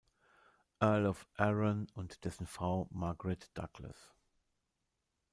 [0.81, 4.15] Earl of Arran, und dessen Frau Margaret Douglas.